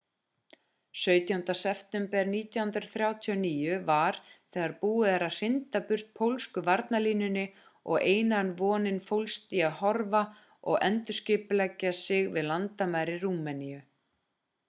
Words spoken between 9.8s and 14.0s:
hörfa og endurskipuleggja sig við landamæri rúmeníu